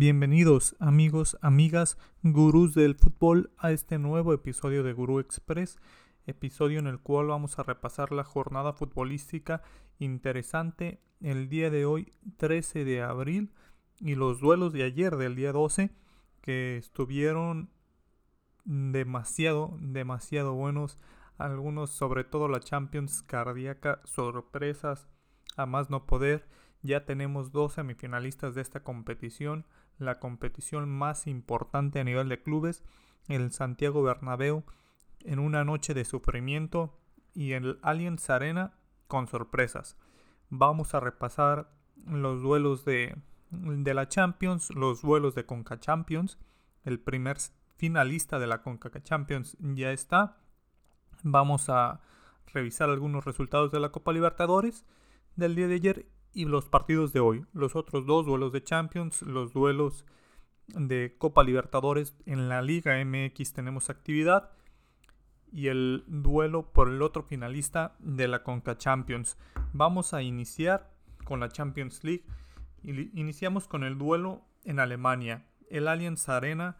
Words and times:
Bienvenidos 0.00 0.76
amigos, 0.78 1.36
amigas, 1.40 1.98
gurús 2.22 2.72
del 2.72 2.94
fútbol 2.94 3.50
a 3.58 3.72
este 3.72 3.98
nuevo 3.98 4.32
episodio 4.32 4.84
de 4.84 4.92
Gurú 4.92 5.18
Express, 5.18 5.80
episodio 6.24 6.78
en 6.78 6.86
el 6.86 7.00
cual 7.00 7.26
vamos 7.26 7.58
a 7.58 7.64
repasar 7.64 8.12
la 8.12 8.22
jornada 8.22 8.72
futbolística 8.72 9.60
interesante 9.98 11.02
el 11.20 11.48
día 11.48 11.70
de 11.70 11.84
hoy 11.84 12.12
13 12.36 12.84
de 12.84 13.02
abril 13.02 13.52
y 13.98 14.14
los 14.14 14.38
duelos 14.38 14.72
de 14.72 14.84
ayer 14.84 15.16
del 15.16 15.34
día 15.34 15.50
12 15.50 15.90
que 16.42 16.76
estuvieron 16.76 17.68
demasiado, 18.64 19.76
demasiado 19.80 20.54
buenos, 20.54 20.96
algunos 21.38 21.90
sobre 21.90 22.22
todo 22.22 22.46
la 22.46 22.60
Champions 22.60 23.22
cardíaca, 23.22 24.00
sorpresas 24.04 25.08
a 25.56 25.66
más 25.66 25.90
no 25.90 26.06
poder. 26.06 26.46
Ya 26.82 27.04
tenemos 27.04 27.50
dos 27.50 27.72
semifinalistas 27.72 28.54
de 28.54 28.62
esta 28.62 28.84
competición, 28.84 29.66
la 29.98 30.18
competición 30.18 30.88
más 30.88 31.26
importante 31.26 32.00
a 32.00 32.04
nivel 32.04 32.28
de 32.28 32.42
clubes, 32.42 32.82
el 33.28 33.52
Santiago 33.52 34.02
Bernabéu, 34.02 34.64
en 35.24 35.38
una 35.38 35.64
noche 35.64 35.94
de 35.94 36.04
sufrimiento 36.04 36.98
y 37.34 37.52
el 37.52 37.78
Allianz 37.82 38.30
Arena 38.30 38.74
con 39.06 39.26
sorpresas. 39.26 39.96
Vamos 40.50 40.94
a 40.94 41.00
repasar 41.00 41.70
los 42.06 42.42
duelos 42.42 42.84
de, 42.84 43.16
de 43.50 43.94
la 43.94 44.08
Champions, 44.08 44.70
los 44.70 45.02
duelos 45.02 45.34
de 45.34 45.44
Conca 45.44 45.78
Champions. 45.80 46.38
El 46.84 47.00
primer 47.00 47.38
finalista 47.76 48.38
de 48.38 48.46
la 48.46 48.62
Conca 48.62 48.90
Champions 49.02 49.56
ya 49.60 49.92
está. 49.92 50.38
Vamos 51.22 51.68
a 51.68 52.00
revisar 52.46 52.88
algunos 52.88 53.24
resultados 53.24 53.70
de 53.72 53.80
la 53.80 53.90
Copa 53.90 54.12
Libertadores 54.12 54.84
del 55.36 55.54
día 55.54 55.68
de 55.68 55.74
ayer 55.74 56.06
y 56.32 56.44
los 56.44 56.68
partidos 56.68 57.12
de 57.12 57.20
hoy. 57.20 57.44
Los 57.52 57.76
otros 57.76 58.06
dos 58.06 58.26
duelos 58.26 58.52
de 58.52 58.62
Champions, 58.62 59.22
los 59.22 59.52
duelos 59.52 60.06
de 60.68 61.14
Copa 61.18 61.42
Libertadores 61.42 62.16
en 62.26 62.48
la 62.48 62.62
Liga 62.62 63.02
MX 63.04 63.52
tenemos 63.52 63.90
actividad 63.90 64.50
y 65.50 65.68
el 65.68 66.04
duelo 66.06 66.72
por 66.72 66.88
el 66.88 67.00
otro 67.02 67.22
finalista 67.22 67.96
de 67.98 68.28
la 68.28 68.42
Conca 68.42 68.76
Champions. 68.76 69.38
Vamos 69.72 70.12
a 70.12 70.22
iniciar 70.22 70.90
con 71.24 71.40
la 71.40 71.48
Champions 71.48 72.04
League. 72.04 72.24
Iniciamos 72.82 73.66
con 73.66 73.82
el 73.84 73.98
duelo 73.98 74.42
en 74.64 74.78
Alemania. 74.78 75.46
El 75.70 75.88
Allianz 75.88 76.28
Arena 76.28 76.76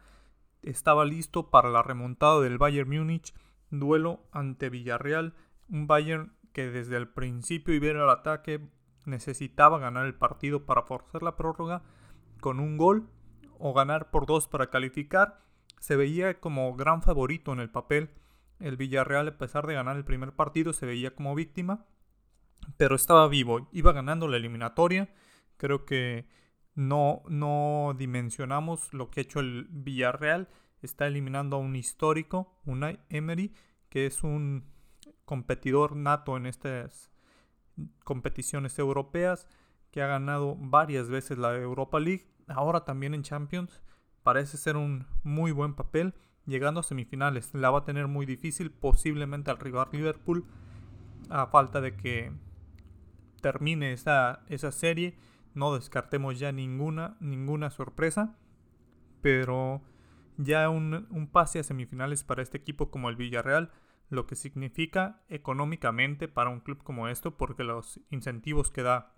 estaba 0.62 1.04
listo 1.04 1.50
para 1.50 1.70
la 1.70 1.82
remontada 1.82 2.40
del 2.40 2.58
Bayern 2.58 2.88
Múnich, 2.88 3.34
duelo 3.70 4.26
ante 4.32 4.70
Villarreal, 4.70 5.34
un 5.68 5.86
Bayern 5.86 6.32
que 6.52 6.70
desde 6.70 6.96
el 6.96 7.08
principio 7.08 7.74
iba 7.74 7.90
al 7.90 8.10
ataque, 8.10 8.68
necesitaba 9.08 9.78
ganar 9.78 10.06
el 10.06 10.14
partido 10.14 10.64
para 10.64 10.82
forzar 10.82 11.22
la 11.22 11.36
prórroga 11.36 11.82
con 12.40 12.60
un 12.60 12.76
gol 12.76 13.08
o 13.58 13.72
ganar 13.72 14.10
por 14.10 14.26
dos 14.26 14.46
para 14.46 14.70
calificar. 14.70 15.40
Se 15.80 15.96
veía 15.96 16.40
como 16.40 16.74
gran 16.76 17.02
favorito 17.02 17.52
en 17.52 17.60
el 17.60 17.70
papel. 17.70 18.10
El 18.60 18.76
Villarreal, 18.76 19.28
a 19.28 19.38
pesar 19.38 19.66
de 19.66 19.74
ganar 19.74 19.96
el 19.96 20.04
primer 20.04 20.32
partido, 20.32 20.72
se 20.72 20.86
veía 20.86 21.14
como 21.14 21.34
víctima, 21.34 21.86
pero 22.76 22.96
estaba 22.96 23.28
vivo, 23.28 23.68
iba 23.72 23.92
ganando 23.92 24.26
la 24.28 24.36
eliminatoria. 24.36 25.08
Creo 25.56 25.84
que 25.84 26.28
no, 26.74 27.22
no 27.28 27.94
dimensionamos 27.96 28.92
lo 28.92 29.10
que 29.10 29.20
ha 29.20 29.22
hecho 29.22 29.40
el 29.40 29.66
Villarreal. 29.70 30.48
Está 30.82 31.06
eliminando 31.06 31.56
a 31.56 31.60
un 31.60 31.74
histórico, 31.74 32.60
Unai 32.64 33.00
Emery, 33.08 33.52
que 33.88 34.06
es 34.06 34.22
un 34.22 34.64
competidor 35.24 35.96
nato 35.96 36.36
en 36.36 36.46
estas 36.46 37.12
competiciones 38.04 38.78
europeas, 38.78 39.46
que 39.90 40.02
ha 40.02 40.06
ganado 40.06 40.56
varias 40.58 41.08
veces 41.08 41.38
la 41.38 41.54
Europa 41.56 41.98
League, 42.00 42.26
ahora 42.46 42.84
también 42.84 43.14
en 43.14 43.22
Champions. 43.22 43.82
Parece 44.22 44.56
ser 44.56 44.76
un 44.76 45.06
muy 45.22 45.52
buen 45.52 45.74
papel, 45.74 46.14
llegando 46.46 46.80
a 46.80 46.82
semifinales. 46.82 47.54
La 47.54 47.70
va 47.70 47.80
a 47.80 47.84
tener 47.84 48.08
muy 48.08 48.26
difícil, 48.26 48.70
posiblemente 48.70 49.50
al 49.50 49.58
rival 49.58 49.88
Liverpool, 49.92 50.44
a 51.30 51.46
falta 51.46 51.80
de 51.80 51.96
que 51.96 52.32
termine 53.40 53.92
esa, 53.92 54.44
esa 54.48 54.72
serie. 54.72 55.16
No 55.54 55.74
descartemos 55.74 56.38
ya 56.38 56.52
ninguna, 56.52 57.16
ninguna 57.20 57.70
sorpresa, 57.70 58.36
pero 59.22 59.82
ya 60.36 60.68
un, 60.68 61.06
un 61.10 61.26
pase 61.28 61.58
a 61.58 61.64
semifinales 61.64 62.22
para 62.24 62.42
este 62.42 62.58
equipo 62.58 62.90
como 62.90 63.08
el 63.08 63.16
Villarreal 63.16 63.70
lo 64.08 64.26
que 64.26 64.36
significa 64.36 65.22
económicamente 65.28 66.28
para 66.28 66.50
un 66.50 66.60
club 66.60 66.82
como 66.82 67.08
esto, 67.08 67.36
porque 67.36 67.64
los 67.64 68.00
incentivos 68.10 68.70
que 68.70 68.82
da 68.82 69.14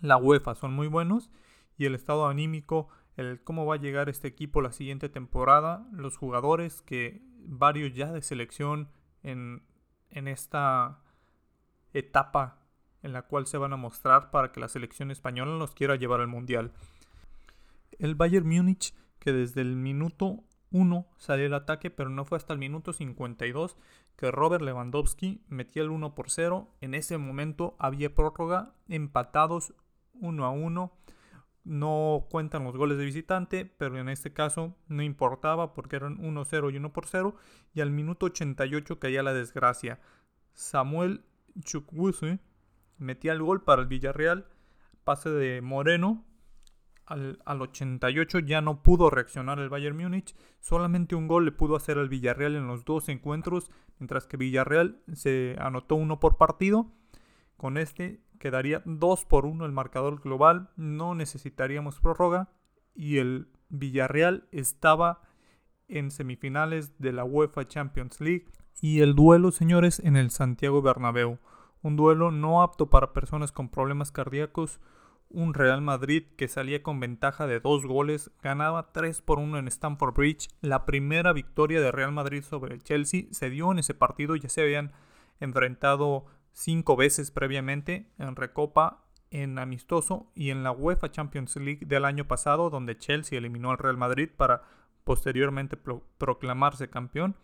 la 0.00 0.16
UEFA 0.16 0.54
son 0.54 0.72
muy 0.72 0.88
buenos 0.88 1.30
y 1.76 1.86
el 1.86 1.94
estado 1.94 2.26
anímico, 2.26 2.88
el 3.16 3.42
cómo 3.42 3.66
va 3.66 3.76
a 3.76 3.78
llegar 3.78 4.08
este 4.08 4.28
equipo 4.28 4.60
la 4.60 4.72
siguiente 4.72 5.08
temporada, 5.08 5.88
los 5.92 6.16
jugadores 6.16 6.82
que 6.82 7.22
varios 7.38 7.94
ya 7.94 8.12
de 8.12 8.22
selección 8.22 8.90
en, 9.22 9.62
en 10.10 10.28
esta 10.28 11.00
etapa 11.92 12.58
en 13.02 13.12
la 13.12 13.22
cual 13.22 13.46
se 13.46 13.58
van 13.58 13.72
a 13.72 13.76
mostrar 13.76 14.30
para 14.30 14.50
que 14.50 14.60
la 14.60 14.68
selección 14.68 15.10
española 15.10 15.56
los 15.56 15.74
quiera 15.74 15.96
llevar 15.96 16.20
al 16.20 16.28
mundial. 16.28 16.72
El 17.98 18.16
Bayern 18.16 18.48
Múnich 18.48 18.92
que 19.18 19.32
desde 19.32 19.60
el 19.60 19.76
minuto 19.76 20.44
1 20.70 21.06
salió 21.16 21.46
el 21.46 21.54
ataque, 21.54 21.90
pero 21.90 22.10
no 22.10 22.24
fue 22.24 22.36
hasta 22.36 22.52
el 22.52 22.58
minuto 22.58 22.92
52 22.92 23.76
que 24.16 24.30
Robert 24.30 24.62
Lewandowski 24.62 25.42
metía 25.48 25.82
el 25.82 25.90
1 25.90 26.14
por 26.14 26.30
0. 26.30 26.68
En 26.80 26.94
ese 26.94 27.18
momento 27.18 27.76
había 27.78 28.14
prórroga, 28.14 28.74
empatados 28.88 29.74
1 30.14 30.44
a 30.44 30.50
1. 30.50 30.92
No 31.64 32.26
cuentan 32.30 32.64
los 32.64 32.76
goles 32.76 32.98
de 32.98 33.04
visitante, 33.04 33.64
pero 33.64 33.98
en 33.98 34.08
este 34.08 34.32
caso 34.32 34.74
no 34.88 35.02
importaba 35.02 35.74
porque 35.74 35.96
eran 35.96 36.18
1-0 36.18 36.72
y 36.72 36.76
1 36.78 36.92
por 36.92 37.06
0. 37.06 37.36
Y 37.74 37.80
al 37.80 37.90
minuto 37.90 38.26
88 38.26 38.98
caía 38.98 39.22
la 39.22 39.34
desgracia. 39.34 40.00
Samuel 40.52 41.24
Chukwueze 41.60 42.40
metía 42.96 43.32
el 43.32 43.42
gol 43.42 43.62
para 43.62 43.82
el 43.82 43.88
Villarreal. 43.88 44.46
Pase 45.04 45.30
de 45.30 45.62
Moreno 45.62 46.24
al, 47.08 47.62
88 47.62 48.40
ya 48.40 48.60
no 48.60 48.82
pudo 48.82 49.10
reaccionar 49.10 49.58
el 49.58 49.68
Bayern 49.68 49.96
Múnich. 49.96 50.34
Solamente 50.60 51.14
un 51.14 51.26
gol 51.26 51.46
le 51.46 51.52
pudo 51.52 51.76
hacer 51.76 51.98
al 51.98 52.08
Villarreal 52.08 52.54
en 52.54 52.66
los 52.66 52.84
dos 52.84 53.08
encuentros, 53.08 53.70
mientras 53.98 54.26
que 54.26 54.36
Villarreal 54.36 55.00
se 55.12 55.56
anotó 55.58 55.94
uno 55.94 56.20
por 56.20 56.36
partido. 56.36 56.92
Con 57.56 57.78
este 57.78 58.20
quedaría 58.38 58.82
2 58.84 59.24
por 59.24 59.46
1 59.46 59.64
el 59.64 59.72
marcador 59.72 60.20
global. 60.20 60.70
No 60.76 61.14
necesitaríamos 61.14 62.00
prórroga. 62.00 62.50
Y 62.94 63.18
el 63.18 63.48
Villarreal 63.68 64.48
estaba 64.52 65.22
en 65.88 66.10
semifinales 66.10 66.98
de 66.98 67.12
la 67.12 67.24
UEFA 67.24 67.66
Champions 67.66 68.20
League. 68.20 68.46
Y 68.80 69.00
el 69.00 69.14
duelo, 69.14 69.50
señores, 69.50 69.98
en 70.00 70.16
el 70.16 70.30
Santiago 70.30 70.82
Bernabéu. 70.82 71.38
Un 71.82 71.96
duelo 71.96 72.30
no 72.30 72.62
apto 72.62 72.90
para 72.90 73.12
personas 73.12 73.50
con 73.50 73.70
problemas 73.70 74.12
cardíacos 74.12 74.80
un 75.30 75.54
Real 75.54 75.82
Madrid 75.82 76.24
que 76.36 76.48
salía 76.48 76.82
con 76.82 77.00
ventaja 77.00 77.46
de 77.46 77.60
dos 77.60 77.84
goles, 77.84 78.30
ganaba 78.42 78.92
3 78.92 79.20
por 79.22 79.38
1 79.38 79.58
en 79.58 79.68
Stamford 79.68 80.14
Bridge. 80.14 80.48
La 80.60 80.86
primera 80.86 81.32
victoria 81.32 81.80
de 81.80 81.92
Real 81.92 82.12
Madrid 82.12 82.42
sobre 82.42 82.74
el 82.74 82.82
Chelsea 82.82 83.24
se 83.30 83.50
dio 83.50 83.70
en 83.70 83.78
ese 83.78 83.94
partido, 83.94 84.36
ya 84.36 84.48
se 84.48 84.62
habían 84.62 84.92
enfrentado 85.40 86.26
cinco 86.52 86.96
veces 86.96 87.30
previamente 87.30 88.10
en 88.18 88.36
Recopa, 88.36 89.04
en 89.30 89.58
amistoso 89.58 90.32
y 90.34 90.50
en 90.50 90.62
la 90.62 90.72
UEFA 90.72 91.10
Champions 91.10 91.56
League 91.56 91.84
del 91.86 92.04
año 92.04 92.26
pasado, 92.26 92.70
donde 92.70 92.96
Chelsea 92.96 93.38
eliminó 93.38 93.70
al 93.70 93.78
Real 93.78 93.98
Madrid 93.98 94.30
para 94.34 94.62
posteriormente 95.04 95.76
proclamarse 95.76 96.88
campeón. 96.88 97.36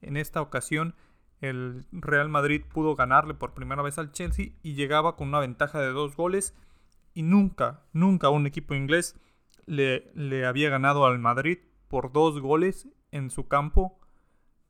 En 0.00 0.16
esta 0.16 0.40
ocasión, 0.40 0.94
el 1.40 1.86
Real 1.92 2.28
Madrid 2.28 2.62
pudo 2.72 2.96
ganarle 2.96 3.34
por 3.34 3.54
primera 3.54 3.82
vez 3.82 3.98
al 3.98 4.12
Chelsea 4.12 4.52
y 4.62 4.74
llegaba 4.74 5.16
con 5.16 5.28
una 5.28 5.40
ventaja 5.40 5.80
de 5.80 5.92
dos 5.92 6.16
goles 6.16 6.54
y 7.14 7.22
nunca, 7.22 7.84
nunca 7.92 8.30
un 8.30 8.46
equipo 8.46 8.74
inglés 8.74 9.16
le, 9.66 10.46
había 10.46 10.70
ganado 10.70 11.06
al 11.06 11.18
Madrid 11.18 11.58
por 11.88 12.12
dos 12.12 12.40
goles 12.40 12.88
en 13.10 13.30
su 13.30 13.48
campo 13.48 14.00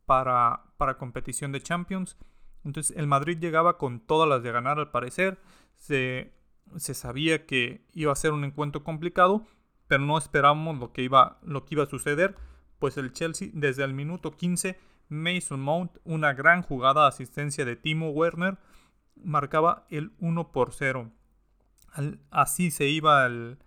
para, 0.06 0.64
para 0.76 0.98
competición 0.98 1.52
de 1.52 1.60
Champions. 1.60 2.16
Entonces 2.64 2.96
el 2.96 3.06
Madrid 3.06 3.38
llegaba 3.38 3.78
con 3.78 4.00
todas 4.00 4.28
las 4.28 4.42
de 4.42 4.52
ganar 4.52 4.78
al 4.78 4.90
parecer. 4.90 5.40
Se, 5.76 6.32
se 6.76 6.94
sabía 6.94 7.46
que 7.46 7.86
iba 7.92 8.12
a 8.12 8.16
ser 8.16 8.32
un 8.32 8.44
encuentro 8.44 8.84
complicado, 8.84 9.46
pero 9.86 10.02
no 10.04 10.18
esperábamos 10.18 10.78
lo 10.78 10.92
que 10.92 11.02
iba, 11.02 11.38
lo 11.42 11.64
que 11.64 11.74
iba 11.74 11.84
a 11.84 11.90
suceder. 11.90 12.36
Pues 12.78 12.96
el 12.96 13.12
Chelsea 13.12 13.48
desde 13.52 13.84
el 13.84 13.92
minuto 13.92 14.32
15, 14.32 14.78
Mason 15.08 15.60
Mount, 15.60 15.98
una 16.04 16.32
gran 16.32 16.62
jugada 16.62 17.06
asistencia 17.06 17.64
de 17.64 17.76
Timo 17.76 18.10
Werner, 18.10 18.58
marcaba 19.16 19.86
el 19.90 20.12
1 20.18 20.52
por 20.52 20.72
0 20.72 21.10
así 22.30 22.70
se 22.70 22.86
iba 22.86 23.26
el 23.26 23.58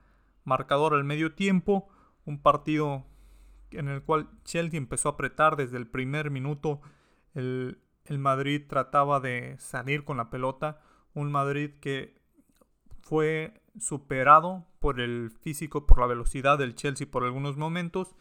marcador 0.44 0.94
al 0.94 1.04
medio 1.04 1.34
tiempo. 1.34 1.88
Un 2.26 2.42
partido 2.42 3.06
en 3.72 3.88
el 3.88 4.04
cual 4.04 4.30
Chelsea 4.44 4.78
empezó 4.78 5.10
a 5.10 5.12
apretar 5.14 5.56
desde 5.56 5.78
el 5.78 5.88
primer 5.88 6.32
minuto. 6.32 6.82
El, 7.34 7.80
Madrid 8.10 8.64
trataba 8.68 9.20
de 9.20 9.56
salir 9.60 10.04
con 10.04 10.18
la 10.18 10.30
pelota. 10.30 10.82
Un 11.14 11.32
Madrid 11.32 11.72
que 11.80 12.22
fue 13.02 13.62
superado 13.80 14.66
por 14.80 15.00
el 15.00 15.32
físico, 15.42 15.88
por 15.88 16.00
la 16.00 16.08
velocidad 16.08 16.58
del 16.58 16.76
Chelsea 16.76 17.08
por 17.10 17.24
algunos 17.24 17.58
momentos. 17.58 18.16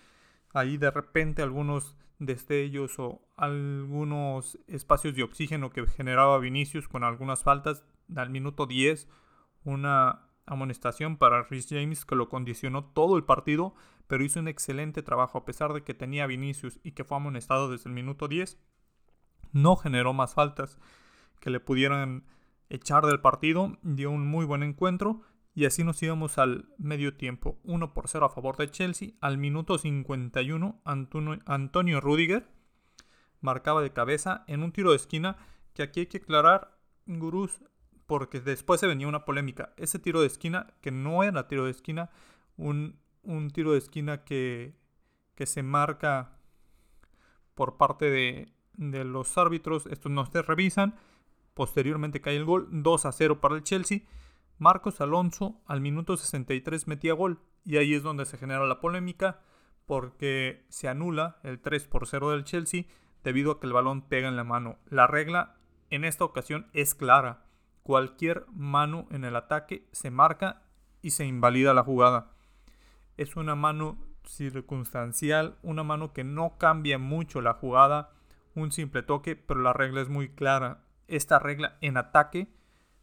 Ahí 0.55 0.77
de 0.77 0.91
repente 0.91 1.43
algunos 1.43 1.97
destellos 2.19 2.99
o 2.99 3.21
algunos 3.37 4.59
espacios 4.69 5.15
de 5.15 5.25
oxígeno 5.25 5.71
que 5.71 5.87
generaba 5.87 6.39
Vinicius 6.39 6.89
con 6.89 7.05
algunas 7.05 7.43
faltas. 7.43 7.85
Al 8.15 8.31
minuto 8.31 8.67
10, 8.67 9.09
una 9.65 10.29
amonestación 10.47 11.17
para 11.17 11.43
Rhys 11.43 11.69
James 11.69 12.05
que 12.05 12.17
lo 12.17 12.29
condicionó 12.29 12.85
todo 12.85 13.17
el 13.17 13.25
partido, 13.25 13.75
pero 14.07 14.25
hizo 14.25 14.41
un 14.41 14.49
excelente 14.49 15.03
trabajo 15.03 15.39
a 15.39 15.45
pesar 15.45 15.73
de 15.73 15.83
que 15.83 15.95
tenía 15.95 16.27
Vinicius 16.27 16.81
y 16.83 16.93
que 16.93 17.05
fue 17.05 17.17
amonestado 17.17 17.71
desde 17.71 17.89
el 17.89 17.95
minuto 17.95 18.29
10. 18.29 18.59
No 19.53 19.77
generó 19.77 20.13
más 20.13 20.35
faltas 20.35 20.79
que 21.41 21.51
le 21.51 21.61
pudieran 21.61 22.25
echar 22.71 23.05
del 23.07 23.21
partido, 23.21 23.79
dio 23.83 24.11
un 24.11 24.27
muy 24.27 24.45
buen 24.45 24.63
encuentro 24.63 25.23
y 25.55 25.67
así 25.67 25.85
nos 25.85 26.03
íbamos 26.03 26.39
al 26.39 26.67
medio 26.79 27.15
tiempo, 27.17 27.59
1 27.65 27.93
por 27.93 28.09
0 28.09 28.27
a 28.27 28.31
favor 28.31 28.57
de 28.57 28.71
Chelsea. 28.71 29.11
Al 29.21 29.37
minuto 29.37 29.77
51, 29.77 30.81
Antonio, 30.85 32.01
Rudiger 32.01 32.49
marcaba 33.41 33.83
de 33.83 33.93
cabeza 33.93 34.45
en 34.47 34.63
un 34.63 34.73
tiro 34.73 34.91
de 34.91 34.97
esquina 34.97 35.37
que 35.75 35.83
aquí 35.83 36.01
hay 36.01 36.07
que 36.07 36.19
aclarar, 36.19 36.79
gurús, 37.07 37.63
porque 38.07 38.41
después 38.41 38.81
se 38.81 38.87
venía 38.87 39.09
una 39.09 39.25
polémica. 39.25 39.73
Ese 39.77 39.99
tiro 39.99 40.21
de 40.21 40.27
esquina, 40.27 40.75
que 40.81 40.91
no 40.91 41.23
era 41.23 41.49
tiro 41.49 41.65
de 41.65 41.71
esquina, 41.71 42.11
un, 42.57 42.99
un 43.23 43.51
tiro 43.51 43.73
de 43.73 43.79
esquina 43.79 44.25
que, 44.25 44.75
que 45.35 45.47
se 45.47 45.63
marca 45.63 46.39
por 47.55 47.77
parte 47.77 48.11
de, 48.11 48.53
de 48.75 49.05
los 49.05 49.37
árbitros, 49.39 49.87
estos 49.87 50.11
no 50.11 50.27
se 50.27 50.43
revisan. 50.43 50.95
Posteriormente 51.55 52.21
cae 52.21 52.37
el 52.37 52.45
gol, 52.45 52.69
2 52.71 53.07
a 53.07 53.13
0 53.13 53.41
para 53.41 53.57
el 53.57 53.63
Chelsea. 53.63 54.01
Marcos 54.59 55.01
Alonso 55.01 55.61
al 55.67 55.81
minuto 55.81 56.17
63 56.17 56.87
metía 56.87 57.15
gol 57.15 57.41
y 57.65 57.77
ahí 57.77 57.95
es 57.95 58.03
donde 58.03 58.25
se 58.25 58.39
genera 58.39 58.67
la 58.67 58.81
polémica 58.81 59.41
porque 59.87 60.65
se 60.69 60.89
anula 60.89 61.39
el 61.43 61.61
3 61.61 61.89
por 61.89 62.07
0 62.07 62.31
del 62.31 62.45
Chelsea 62.45 62.85
debido 63.25 63.53
a 63.53 63.61
que 63.61 63.67
el 63.67 63.73
balón 63.73 64.03
pega 64.03 64.29
en 64.29 64.37
la 64.37 64.45
mano. 64.45 64.79
La 64.89 65.07
regla 65.07 65.57
en 65.91 66.05
esta 66.05 66.25
ocasión 66.25 66.69
es 66.73 66.95
clara. 66.95 67.45
Cualquier 67.83 68.47
mano 68.53 69.07
en 69.11 69.25
el 69.25 69.37
ataque 69.37 69.89
se 69.93 70.11
marca 70.11 70.63
y 71.03 71.11
se 71.11 71.27
invalida 71.27 71.75
la 71.75 71.83
jugada. 71.83 72.33
Es 73.17 73.37
una 73.37 73.55
mano 73.55 73.99
circunstancial, 74.25 75.59
una 75.63 75.83
mano 75.83 76.13
que 76.13 76.25
no 76.25 76.59
cambia 76.59 76.99
mucho 76.99 77.41
la 77.41 77.55
jugada, 77.55 78.13
un 78.55 78.71
simple 78.73 79.03
toque, 79.03 79.37
pero 79.37 79.61
la 79.61 79.73
regla 79.73 80.01
es 80.01 80.09
muy 80.09 80.29
clara. 80.29 80.85
Esta 81.09 81.39
regla 81.39 81.77
en 81.81 81.97
ataque 81.97 82.55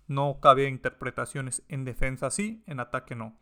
no 0.08 0.40
cabe 0.42 0.68
interpretaciones 0.68 1.64
en 1.68 1.86
defensa 1.86 2.32
sí, 2.32 2.64
en 2.66 2.80
ataque 2.80 3.16
no. 3.16 3.38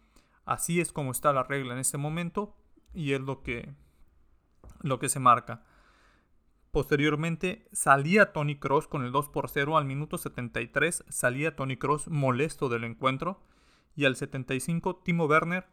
Así 0.45 0.81
es 0.81 0.91
como 0.91 1.11
está 1.11 1.33
la 1.33 1.43
regla 1.43 1.73
en 1.73 1.79
este 1.79 1.97
momento 1.97 2.55
y 2.93 3.13
es 3.13 3.21
lo 3.21 3.43
que, 3.43 3.73
lo 4.81 4.99
que 4.99 5.09
se 5.09 5.19
marca. 5.19 5.63
Posteriormente 6.77 7.67
salía 7.71 8.33
Tony 8.33 8.59
Cross 8.59 8.87
con 8.87 9.03
el 9.03 9.11
2 9.11 9.29
por 9.29 9.49
0 9.49 9.79
al 9.79 9.85
minuto 9.85 10.19
73, 10.19 11.05
salía 11.09 11.55
Tony 11.55 11.75
Cross 11.75 12.07
molesto 12.07 12.69
del 12.69 12.83
encuentro 12.83 13.41
y 13.95 14.05
al 14.05 14.15
75 14.15 14.97
Timo 14.97 15.25
Werner 15.25 15.65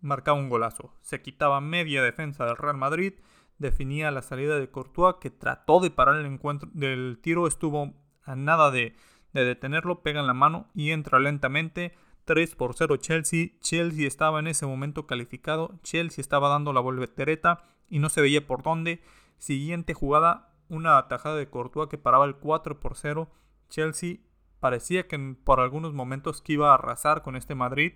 marcaba 0.00 0.38
un 0.38 0.48
golazo. 0.48 0.94
Se 1.02 1.20
quitaba 1.20 1.60
media 1.60 2.02
defensa 2.02 2.46
del 2.46 2.56
Real 2.56 2.78
Madrid, 2.78 3.12
definía 3.58 4.10
la 4.10 4.22
salida 4.22 4.58
de 4.58 4.70
Courtois 4.70 5.16
que 5.20 5.28
trató 5.28 5.78
de 5.78 5.90
parar 5.90 6.16
el 6.16 6.24
encuentro 6.24 6.70
del 6.72 7.18
tiro, 7.20 7.46
estuvo 7.46 7.92
a 8.24 8.34
nada 8.34 8.70
de 8.70 8.96
de 9.34 9.44
detenerlo, 9.44 10.02
pega 10.02 10.20
en 10.20 10.26
la 10.26 10.32
mano 10.32 10.70
y 10.74 10.92
entra 10.92 11.18
lentamente. 11.18 11.94
3 12.24 12.54
por 12.54 12.74
0 12.74 12.96
Chelsea. 12.96 13.50
Chelsea 13.60 14.06
estaba 14.06 14.40
en 14.40 14.46
ese 14.46 14.64
momento 14.64 15.06
calificado. 15.06 15.78
Chelsea 15.82 16.22
estaba 16.22 16.48
dando 16.48 16.72
la 16.72 16.80
voltereta 16.80 17.62
y 17.90 17.98
no 17.98 18.08
se 18.08 18.22
veía 18.22 18.46
por 18.46 18.62
dónde. 18.62 19.02
Siguiente 19.38 19.94
jugada, 19.94 20.54
una 20.68 20.98
atajada 20.98 21.36
de 21.36 21.48
Courtois 21.48 21.88
que 21.88 21.98
paraba 21.98 22.24
el 22.24 22.36
4 22.36 22.80
por 22.80 22.96
0. 22.96 23.30
Chelsea 23.68 24.18
parecía 24.60 25.06
que 25.06 25.36
por 25.44 25.60
algunos 25.60 25.92
momentos 25.92 26.42
que 26.42 26.54
iba 26.54 26.70
a 26.70 26.74
arrasar 26.74 27.22
con 27.22 27.36
este 27.36 27.54
Madrid. 27.54 27.94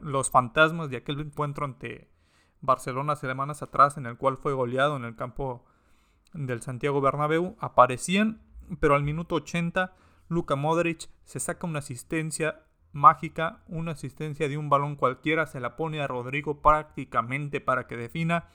los 0.00 0.30
fantasmas 0.30 0.90
de 0.90 0.96
aquel 0.96 1.20
encuentro 1.20 1.64
ante 1.64 2.10
Barcelona 2.60 3.16
semanas 3.16 3.62
atrás 3.62 3.96
en 3.96 4.06
el 4.06 4.16
cual 4.16 4.36
fue 4.36 4.52
goleado 4.54 4.96
en 4.96 5.04
el 5.04 5.16
campo 5.16 5.64
del 6.32 6.62
Santiago 6.62 7.00
Bernabéu 7.00 7.56
aparecían, 7.60 8.40
pero 8.80 8.94
al 8.94 9.02
minuto 9.02 9.36
80 9.36 9.94
Luka 10.28 10.56
Modric 10.56 11.10
se 11.24 11.40
saca 11.40 11.66
una 11.66 11.80
asistencia 11.80 12.62
mágica, 12.92 13.62
una 13.68 13.92
asistencia 13.92 14.48
de 14.48 14.56
un 14.56 14.68
balón 14.68 14.96
cualquiera, 14.96 15.46
se 15.46 15.60
la 15.60 15.76
pone 15.76 16.00
a 16.00 16.06
Rodrigo 16.06 16.60
prácticamente 16.60 17.60
para 17.60 17.86
que 17.86 17.96
defina. 17.96 18.48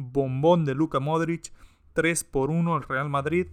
Bombón 0.00 0.64
de 0.64 0.74
Luka 0.74 0.98
Modric, 1.00 1.52
3 1.92 2.24
por 2.24 2.50
1 2.50 2.76
el 2.76 2.82
Real 2.82 3.08
Madrid 3.08 3.48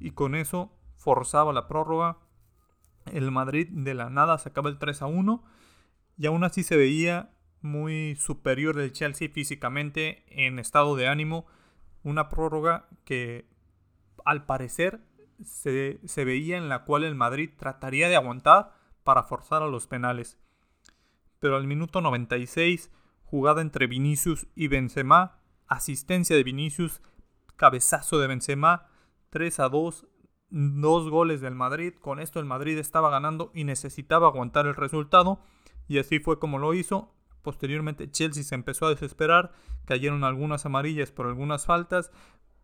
y 0.00 0.10
con 0.10 0.34
eso 0.34 0.72
forzaba 0.96 1.52
la 1.52 1.68
prórroga. 1.68 2.18
El 3.06 3.30
Madrid 3.30 3.68
de 3.70 3.94
la 3.94 4.10
nada 4.10 4.38
sacaba 4.38 4.68
el 4.68 4.78
3 4.78 5.02
a 5.02 5.06
1 5.06 5.44
y 6.18 6.26
aún 6.26 6.44
así 6.44 6.62
se 6.62 6.76
veía 6.76 7.30
muy 7.60 8.16
superior 8.16 8.78
el 8.78 8.92
Chelsea 8.92 9.28
físicamente 9.28 10.24
en 10.28 10.58
estado 10.58 10.96
de 10.96 11.08
ánimo. 11.08 11.46
Una 12.02 12.28
prórroga 12.28 12.88
que 13.04 13.46
al 14.24 14.44
parecer 14.44 15.00
se, 15.44 16.24
veía 16.24 16.56
en 16.56 16.68
la 16.68 16.84
cual 16.84 17.04
el 17.04 17.14
Madrid 17.14 17.50
trataría 17.56 18.08
de 18.08 18.16
aguantar 18.16 18.72
para 19.04 19.22
forzar 19.22 19.62
a 19.62 19.68
los 19.68 19.86
penales. 19.86 20.38
Pero 21.38 21.56
al 21.56 21.66
minuto 21.66 22.00
96, 22.00 22.90
jugada 23.24 23.62
entre 23.62 23.86
Vinicius 23.86 24.46
y 24.54 24.68
Benzema, 24.68 25.41
asistencia 25.72 26.36
de 26.36 26.42
Vinicius, 26.42 27.02
cabezazo 27.56 28.18
de 28.18 28.28
Benzema, 28.28 28.86
3 29.30 29.60
a 29.60 29.68
2, 29.68 30.06
dos 30.50 31.10
goles 31.10 31.40
del 31.40 31.54
Madrid. 31.54 31.94
Con 32.00 32.20
esto 32.20 32.38
el 32.40 32.46
Madrid 32.46 32.78
estaba 32.78 33.10
ganando 33.10 33.50
y 33.54 33.64
necesitaba 33.64 34.28
aguantar 34.28 34.66
el 34.66 34.74
resultado. 34.74 35.40
Y 35.88 35.98
así 35.98 36.20
fue 36.20 36.38
como 36.38 36.58
lo 36.58 36.74
hizo. 36.74 37.14
Posteriormente 37.42 38.10
Chelsea 38.10 38.44
se 38.44 38.54
empezó 38.54 38.86
a 38.86 38.90
desesperar, 38.90 39.52
cayeron 39.84 40.22
algunas 40.22 40.64
amarillas 40.64 41.10
por 41.10 41.26
algunas 41.26 41.66
faltas, 41.66 42.12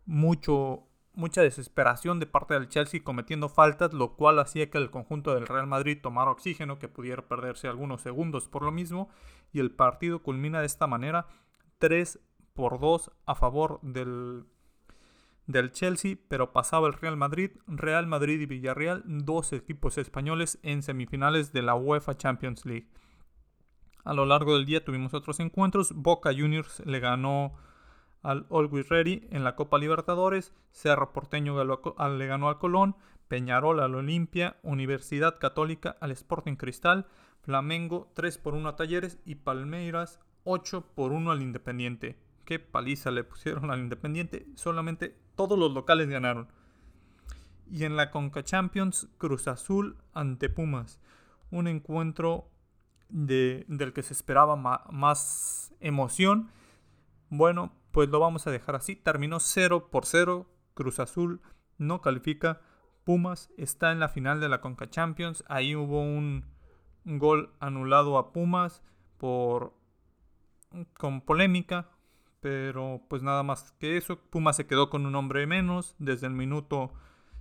mucho 0.05 0.85
mucha 1.13 1.41
desesperación 1.41 2.19
de 2.19 2.27
parte 2.27 2.53
del 2.53 2.69
Chelsea 2.69 3.03
cometiendo 3.03 3.49
faltas, 3.49 3.93
lo 3.93 4.15
cual 4.15 4.39
hacía 4.39 4.69
que 4.69 4.77
el 4.77 4.89
conjunto 4.89 5.33
del 5.33 5.47
Real 5.47 5.67
Madrid 5.67 5.99
tomara 6.01 6.31
oxígeno, 6.31 6.79
que 6.79 6.87
pudiera 6.87 7.27
perderse 7.27 7.67
algunos 7.67 8.01
segundos 8.01 8.47
por 8.47 8.63
lo 8.63 8.71
mismo, 8.71 9.09
y 9.51 9.59
el 9.59 9.71
partido 9.71 10.23
culmina 10.23 10.61
de 10.61 10.67
esta 10.67 10.87
manera 10.87 11.27
3 11.79 12.19
por 12.59 12.77
2 12.77 13.09
a 13.25 13.35
favor 13.35 13.79
del, 13.83 14.43
del 15.47 15.71
Chelsea, 15.71 16.17
pero 16.27 16.51
pasaba 16.51 16.89
el 16.89 16.93
Real 16.93 17.15
Madrid, 17.15 17.51
Real 17.67 18.05
Madrid 18.05 18.41
y 18.41 18.47
Villarreal, 18.47 19.01
dos 19.05 19.53
equipos 19.53 19.97
españoles 19.97 20.59
en 20.61 20.83
semifinales 20.83 21.53
de 21.53 21.61
la 21.61 21.75
UEFA 21.75 22.17
Champions 22.17 22.65
League. 22.65 22.89
A 24.03 24.13
lo 24.13 24.25
largo 24.25 24.55
del 24.57 24.65
día 24.65 24.83
tuvimos 24.83 25.13
otros 25.13 25.39
encuentros, 25.39 25.93
Boca 25.93 26.31
Juniors 26.37 26.81
le 26.85 26.99
ganó 26.99 27.53
al 28.23 28.45
Always 28.51 28.89
Ready 28.89 29.29
en 29.31 29.45
la 29.45 29.55
Copa 29.55 29.77
Libertadores, 29.77 30.51
Cerro 30.71 31.13
Porteño 31.13 31.63
le 31.63 32.27
ganó 32.27 32.49
al 32.49 32.57
Colón, 32.57 32.97
Peñarol 33.29 33.79
al 33.79 33.95
Olimpia, 33.95 34.57
Universidad 34.63 35.39
Católica 35.39 35.95
al 36.01 36.11
Sporting 36.11 36.57
Cristal, 36.57 37.07
Flamengo 37.41 38.11
3 38.15 38.37
por 38.37 38.53
1 38.53 38.67
a 38.67 38.75
Talleres. 38.75 39.17
Y 39.23 39.35
Palmeiras 39.35 40.19
8 40.43 40.83
por 40.93 41.13
1 41.13 41.31
al 41.31 41.41
Independiente. 41.41 42.28
Qué 42.49 42.57
paliza 42.57 43.11
le 43.11 43.23
pusieron 43.23 43.69
al 43.69 43.77
Independiente, 43.77 44.47
solamente 44.55 45.15
todos 45.35 45.55
los 45.55 45.71
locales 45.71 46.09
ganaron. 46.09 46.47
Y 47.69 47.83
en 47.83 47.95
la 47.95 48.09
Conca 48.09 48.43
Champions, 48.43 49.07
Cruz 49.19 49.47
Azul 49.47 49.97
ante 50.13 50.49
Pumas. 50.49 50.99
Un 51.51 51.67
encuentro 51.67 52.49
de, 53.07 53.65
del 53.67 53.93
que 53.93 54.01
se 54.01 54.13
esperaba 54.13 54.55
más 54.55 55.75
emoción. 55.79 56.49
Bueno, 57.29 57.71
pues 57.91 58.09
lo 58.09 58.19
vamos 58.19 58.47
a 58.47 58.49
dejar 58.49 58.73
así. 58.73 58.95
Terminó 58.95 59.39
0 59.39 59.89
por 59.91 60.07
0. 60.07 60.49
Cruz 60.73 60.99
Azul 60.99 61.41
no 61.77 62.01
califica. 62.01 62.61
Pumas 63.03 63.51
está 63.57 63.91
en 63.91 63.99
la 63.99 64.09
final 64.09 64.39
de 64.39 64.49
la 64.49 64.59
Conca 64.59 64.89
Champions. 64.89 65.43
Ahí 65.47 65.75
hubo 65.75 66.01
un 66.01 66.45
gol 67.05 67.53
anulado 67.59 68.17
a 68.17 68.33
Pumas 68.33 68.81
por 69.19 69.77
con 70.97 71.21
polémica, 71.21 71.91
pero 72.39 73.01
pues 73.09 73.23
nada 73.23 73.43
más 73.43 73.71
que 73.79 73.97
eso. 73.97 74.19
Pumas 74.19 74.55
se 74.55 74.67
quedó 74.67 74.89
con 74.89 75.05
un 75.05 75.15
hombre 75.15 75.45
menos 75.47 75.95
desde 75.99 76.27
el 76.27 76.33
minuto 76.33 76.93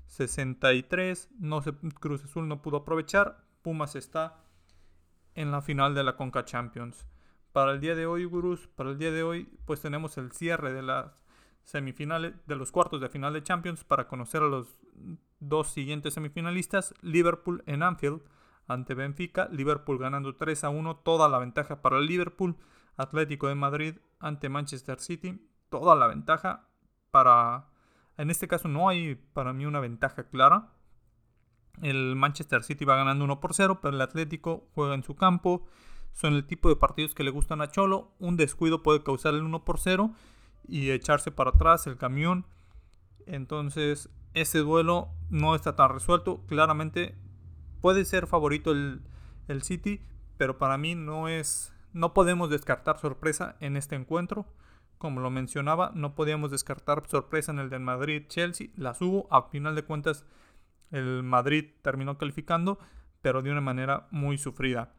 63. 0.06 1.30
No 1.38 1.62
se, 1.62 1.72
Cruz 2.00 2.24
Azul 2.24 2.48
no 2.48 2.62
pudo 2.62 2.78
aprovechar. 2.78 3.44
Pumas 3.62 3.96
está 3.96 4.44
en 5.34 5.50
la 5.50 5.62
final 5.62 5.94
de 5.94 6.04
la 6.04 6.16
Conca 6.16 6.44
Champions 6.44 7.06
para 7.52 7.72
el 7.72 7.80
día 7.80 7.94
de 7.94 8.06
hoy, 8.06 8.24
gurús, 8.24 8.68
para 8.76 8.90
el 8.90 8.98
día 8.98 9.10
de 9.10 9.22
hoy, 9.22 9.48
pues 9.64 9.80
tenemos 9.80 10.16
el 10.18 10.32
cierre 10.32 10.72
de 10.72 10.82
las 10.82 11.24
semifinales, 11.64 12.34
de 12.46 12.56
los 12.56 12.70
cuartos 12.70 13.00
de 13.00 13.08
final 13.08 13.32
de 13.32 13.42
Champions 13.42 13.84
para 13.84 14.06
conocer 14.06 14.42
a 14.42 14.46
los 14.46 14.78
dos 15.40 15.68
siguientes 15.68 16.14
semifinalistas. 16.14 16.94
Liverpool 17.02 17.62
en 17.66 17.82
Anfield 17.82 18.22
ante 18.68 18.94
Benfica, 18.94 19.48
Liverpool 19.50 19.98
ganando 19.98 20.36
3 20.36 20.64
a 20.64 20.68
1, 20.68 20.96
toda 20.98 21.28
la 21.28 21.38
ventaja 21.38 21.82
para 21.82 21.98
el 21.98 22.06
Liverpool, 22.06 22.56
Atlético 22.98 23.48
de 23.48 23.54
Madrid 23.54 23.94
ante 24.20 24.50
Manchester 24.50 25.00
City, 25.00 25.40
toda 25.70 25.96
la 25.96 26.06
ventaja 26.06 26.68
para... 27.10 27.68
En 28.18 28.30
este 28.30 28.48
caso 28.48 28.68
no 28.68 28.88
hay 28.88 29.14
para 29.14 29.52
mí 29.52 29.64
una 29.64 29.80
ventaja 29.80 30.28
clara. 30.28 30.72
El 31.80 32.16
Manchester 32.16 32.64
City 32.64 32.84
va 32.84 32.96
ganando 32.96 33.24
1 33.24 33.40
por 33.40 33.54
0, 33.54 33.78
pero 33.80 33.94
el 33.94 34.00
Atlético 34.00 34.68
juega 34.74 34.94
en 34.94 35.04
su 35.04 35.14
campo. 35.14 35.66
Son 36.12 36.34
el 36.34 36.44
tipo 36.44 36.68
de 36.68 36.74
partidos 36.74 37.14
que 37.14 37.22
le 37.22 37.30
gustan 37.30 37.60
a 37.60 37.70
Cholo. 37.70 38.12
Un 38.18 38.36
descuido 38.36 38.82
puede 38.82 39.04
causar 39.04 39.34
el 39.34 39.44
1 39.44 39.64
por 39.64 39.78
0 39.78 40.10
y 40.66 40.90
echarse 40.90 41.30
para 41.30 41.50
atrás 41.50 41.86
el 41.86 41.96
camión. 41.96 42.44
Entonces 43.26 44.10
ese 44.34 44.58
duelo 44.58 45.10
no 45.30 45.54
está 45.54 45.76
tan 45.76 45.90
resuelto. 45.90 46.44
Claramente 46.46 47.16
puede 47.80 48.04
ser 48.04 48.26
favorito 48.26 48.72
el, 48.72 49.02
el 49.46 49.62
City, 49.62 50.00
pero 50.36 50.58
para 50.58 50.76
mí 50.76 50.96
no 50.96 51.28
es... 51.28 51.72
No 51.92 52.14
podemos 52.14 52.50
descartar 52.50 52.99
sorpresa 52.99 53.57
en 53.61 53.76
este 53.76 53.97
encuentro. 53.97 54.47
Como 54.99 55.21
lo 55.21 55.30
mencionaba, 55.30 55.92
no 55.95 56.14
podíamos 56.14 56.50
descartar 56.50 57.07
sorpresa 57.07 57.52
en 57.52 57.59
el 57.59 57.71
del 57.71 57.80
Madrid-Chelsea. 57.80 58.68
Las 58.76 59.00
hubo. 59.00 59.26
A 59.30 59.49
final 59.49 59.75
de 59.75 59.85
cuentas, 59.85 60.25
el 60.90 61.23
Madrid 61.23 61.66
terminó 61.83 62.18
calificando, 62.18 62.78
pero 63.23 63.42
de 63.42 63.50
una 63.50 63.61
manera 63.61 64.09
muy 64.11 64.38
sufrida. 64.38 64.95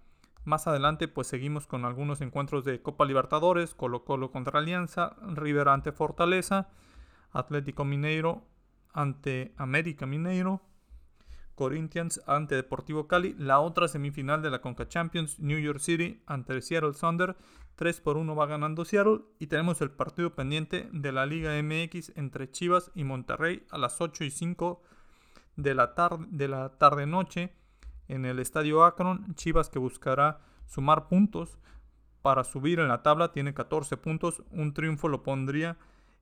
Más 0.45 0.67
adelante, 0.67 1.07
pues 1.07 1.27
seguimos 1.27 1.67
con 1.67 1.85
algunos 1.85 2.21
encuentros 2.21 2.63
de 2.63 2.81
Copa 2.81 3.05
Libertadores: 3.05 3.75
Colo 3.75 4.05
Colo 4.05 4.31
contra 4.31 4.59
Alianza, 4.59 5.15
River 5.21 5.67
ante 5.67 5.91
Fortaleza, 5.91 6.69
Atlético 7.31 7.85
Mineiro 7.85 8.45
ante 8.93 9.53
América 9.57 10.05
Mineiro, 10.05 10.61
Corinthians 11.59 12.21
ante 12.25 12.55
Deportivo 12.55 13.05
Cali. 13.05 13.35
La 13.37 13.59
otra 13.59 13.89
semifinal 13.89 14.41
de 14.41 14.49
la 14.49 14.61
Conca 14.61 14.87
Champions, 14.87 15.39
New 15.39 15.59
York 15.59 15.79
City 15.79 16.23
ante 16.25 16.61
Seattle 16.61 16.93
Thunder. 16.93 17.35
3 17.75 17.99
por 17.99 18.15
1 18.15 18.33
va 18.33 18.45
ganando 18.45 18.85
Seattle. 18.85 19.19
Y 19.39 19.47
tenemos 19.47 19.81
el 19.81 19.91
partido 19.91 20.35
pendiente 20.35 20.89
de 20.93 21.11
la 21.11 21.25
Liga 21.25 21.61
MX 21.61 22.13
entre 22.15 22.49
Chivas 22.49 22.91
y 22.95 23.03
Monterrey 23.03 23.65
a 23.71 23.77
las 23.77 23.99
8 23.99 24.23
y 24.23 24.31
5 24.31 24.81
de 25.57 25.75
la 25.75 25.95
tarde, 25.95 27.05
noche 27.05 27.51
en 28.07 28.23
el 28.23 28.39
estadio 28.39 28.85
Akron. 28.85 29.35
Chivas 29.35 29.69
que 29.69 29.79
buscará 29.79 30.39
sumar 30.65 31.09
puntos 31.09 31.59
para 32.21 32.45
subir 32.45 32.79
en 32.79 32.87
la 32.87 33.03
tabla. 33.03 33.33
Tiene 33.33 33.53
14 33.53 33.97
puntos. 33.97 34.41
Un 34.51 34.73
triunfo 34.73 35.09
lo 35.09 35.23
pondría 35.23 35.77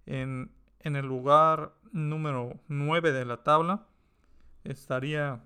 en 0.07 0.49
en 0.87 0.95
el 0.95 1.05
lugar 1.05 1.73
número 1.91 2.59
9 2.67 3.11
de 3.11 3.25
la 3.25 3.43
tabla. 3.43 3.85
Estaría 4.63 5.43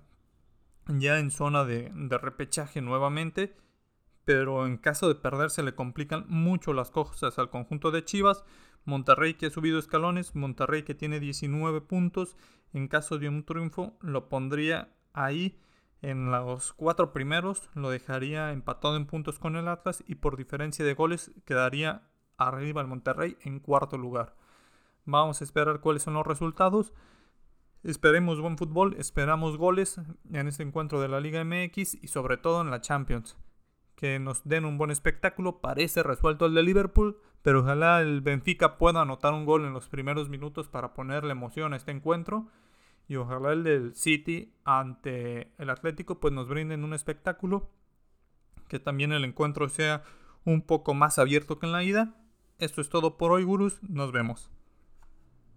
ya 0.86 1.18
en 1.18 1.30
zona 1.30 1.64
de, 1.64 1.90
repechaje 2.20 2.80
nuevamente. 2.80 3.56
Pero 4.24 4.66
en 4.66 4.76
caso 4.76 5.08
de 5.08 5.16
perderse 5.16 5.62
le 5.62 5.74
complican 5.74 6.24
mucho 6.28 6.72
las 6.72 6.90
cosas 6.90 7.38
al 7.38 7.50
conjunto 7.50 7.90
de 7.90 8.04
Chivas. 8.04 8.44
Monterrey 8.84 9.34
que 9.34 9.46
ha 9.46 9.50
subido 9.50 9.78
escalones. 9.78 10.34
Monterrey 10.34 10.84
que 10.84 10.94
tiene 10.94 11.20
19 11.20 11.80
puntos. 11.80 12.36
En 12.72 12.88
caso 12.88 13.18
de 13.18 13.28
un 13.28 13.44
triunfo 13.44 13.96
lo 14.00 14.28
pondría 14.28 14.94
ahí 15.12 15.58
en 16.02 16.30
los 16.30 16.72
cuatro 16.72 17.12
primeros. 17.12 17.68
Lo 17.74 17.90
dejaría 17.90 18.52
empatado 18.52 18.96
en 18.96 19.06
puntos 19.06 19.38
con 19.38 19.56
el 19.56 19.68
Atlas. 19.68 20.04
Y 20.06 20.16
por 20.16 20.36
diferencia 20.36 20.84
de 20.84 20.94
goles 20.94 21.32
quedaría 21.44 22.02
arriba 22.36 22.80
el 22.80 22.88
Monterrey 22.88 23.36
en 23.42 23.58
cuarto 23.58 23.98
lugar. 23.98 24.36
Vamos 25.04 25.40
a 25.40 25.44
esperar 25.44 25.80
cuáles 25.80 26.02
son 26.02 26.14
los 26.14 26.26
resultados. 26.26 26.92
Esperemos 27.84 28.40
buen 28.40 28.56
fútbol, 28.56 28.94
esperamos 28.96 29.56
goles 29.56 30.00
en 30.32 30.46
este 30.46 30.62
encuentro 30.62 31.00
de 31.00 31.08
la 31.08 31.18
Liga 31.18 31.44
MX 31.44 31.98
y 32.00 32.06
sobre 32.06 32.36
todo 32.36 32.60
en 32.60 32.70
la 32.70 32.80
Champions. 32.80 33.36
Que 33.96 34.20
nos 34.20 34.44
den 34.44 34.64
un 34.64 34.78
buen 34.78 34.92
espectáculo. 34.92 35.60
Parece 35.60 36.04
resuelto 36.04 36.46
el 36.46 36.54
de 36.54 36.62
Liverpool, 36.62 37.18
pero 37.42 37.60
ojalá 37.60 38.00
el 38.00 38.20
Benfica 38.20 38.78
pueda 38.78 39.02
anotar 39.02 39.34
un 39.34 39.44
gol 39.44 39.64
en 39.64 39.72
los 39.72 39.88
primeros 39.88 40.28
minutos 40.28 40.68
para 40.68 40.94
ponerle 40.94 41.32
emoción 41.32 41.72
a 41.72 41.76
este 41.76 41.90
encuentro. 41.90 42.46
Y 43.08 43.16
ojalá 43.16 43.52
el 43.52 43.64
del 43.64 43.96
City 43.96 44.54
ante 44.64 45.52
el 45.58 45.68
Atlético 45.68 46.20
pues 46.20 46.32
nos 46.32 46.46
brinden 46.48 46.84
un 46.84 46.94
espectáculo. 46.94 47.68
Que 48.68 48.78
también 48.78 49.10
el 49.10 49.24
encuentro 49.24 49.68
sea 49.68 50.04
un 50.44 50.62
poco 50.62 50.94
más 50.94 51.18
abierto 51.18 51.58
que 51.58 51.66
en 51.66 51.72
la 51.72 51.82
ida. 51.82 52.14
Esto 52.58 52.80
es 52.80 52.88
todo 52.88 53.18
por 53.18 53.32
hoy, 53.32 53.42
gurús. 53.42 53.82
Nos 53.82 54.12
vemos. 54.12 54.52